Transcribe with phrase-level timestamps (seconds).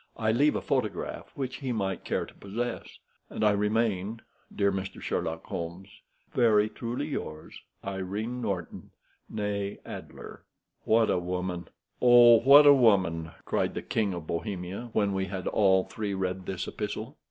[0.17, 2.97] I leave a photograph which he might care to possess;
[3.29, 4.99] and I remain, dear Mr.
[4.99, 5.89] Sherlock Holmes,
[6.33, 8.89] very truly yours, "IRENE NORTON,
[9.31, 10.43] née ADLER."
[10.85, 15.83] "What a woman—oh, what a woman!" cried the King of Bohemia, when we had all
[15.83, 17.15] three read this epistle.